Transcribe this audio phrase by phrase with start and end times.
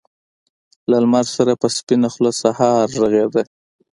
[0.89, 2.87] له لمر سره په سپينه خــــوله سهار
[3.31, 3.41] غــــــــږېده